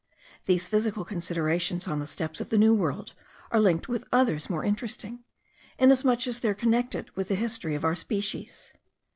[0.47, 3.13] These physical considerations on the steppes of the New World
[3.51, 5.23] are linked with others more interesting,
[5.77, 8.73] inasmuch as they are connected with the history of our species.